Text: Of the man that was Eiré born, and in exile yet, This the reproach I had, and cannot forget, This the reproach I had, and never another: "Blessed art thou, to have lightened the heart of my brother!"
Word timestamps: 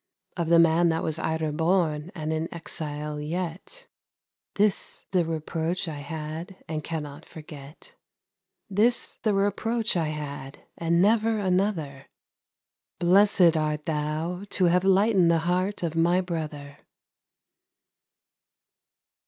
Of 0.35 0.49
the 0.49 0.57
man 0.57 0.89
that 0.89 1.03
was 1.03 1.19
Eiré 1.19 1.55
born, 1.55 2.11
and 2.15 2.33
in 2.33 2.51
exile 2.51 3.19
yet, 3.21 3.85
This 4.55 5.05
the 5.11 5.23
reproach 5.23 5.87
I 5.87 5.99
had, 5.99 6.55
and 6.67 6.83
cannot 6.83 7.23
forget, 7.23 7.93
This 8.67 9.19
the 9.21 9.35
reproach 9.35 9.95
I 9.95 10.07
had, 10.07 10.63
and 10.75 11.03
never 11.03 11.37
another: 11.37 12.07
"Blessed 12.97 13.55
art 13.55 13.85
thou, 13.85 14.45
to 14.49 14.65
have 14.65 14.83
lightened 14.83 15.29
the 15.29 15.37
heart 15.45 15.83
of 15.83 15.95
my 15.95 16.19
brother!" 16.19 16.77